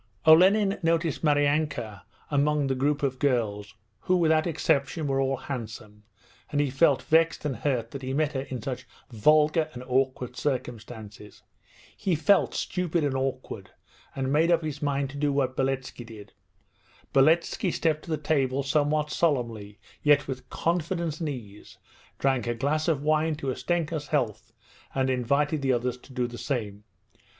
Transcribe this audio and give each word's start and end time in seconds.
Olenin 0.25 0.79
noticed 0.81 1.21
Maryanka 1.23 2.01
among 2.31 2.65
the 2.65 2.73
group 2.73 3.03
of 3.03 3.19
girls, 3.19 3.75
who 3.99 4.17
without 4.17 4.47
exception 4.47 5.05
were 5.05 5.19
all 5.21 5.37
handsome, 5.37 6.01
and 6.51 6.59
he 6.59 6.71
felt 6.71 7.03
vexed 7.03 7.45
and 7.45 7.57
hurt 7.57 7.91
that 7.91 8.01
he 8.01 8.11
met 8.11 8.31
her 8.33 8.41
in 8.41 8.63
such 8.63 8.87
vulgar 9.11 9.69
and 9.73 9.83
awkward 9.83 10.35
circumstances. 10.35 11.43
He 11.95 12.15
felt 12.15 12.55
stupid 12.55 13.03
and 13.03 13.13
awkward, 13.13 13.69
and 14.15 14.33
made 14.33 14.51
up 14.51 14.63
his 14.63 14.81
mind 14.81 15.11
to 15.11 15.17
do 15.17 15.31
what 15.31 15.55
Beletski 15.55 16.03
did. 16.03 16.33
Beletski 17.13 17.71
stepped 17.71 18.01
to 18.05 18.09
the 18.09 18.17
table 18.17 18.63
somewhat 18.63 19.11
solemnly 19.11 19.77
yet 20.01 20.27
with 20.27 20.49
confidence 20.49 21.19
and 21.19 21.29
ease, 21.29 21.77
drank 22.17 22.47
a 22.47 22.55
glass 22.55 22.87
of 22.87 23.03
wine 23.03 23.35
to 23.35 23.51
Ustenka's 23.51 24.07
health, 24.07 24.51
and 24.95 25.11
invited 25.11 25.61
the 25.61 25.73
others 25.73 25.99
to 25.99 26.11
do 26.11 26.25
the 26.25 26.39
same. 26.39 26.85